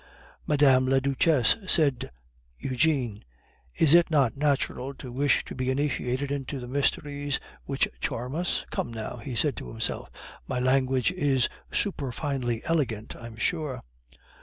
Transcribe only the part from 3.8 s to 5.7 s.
it not natural to wish to be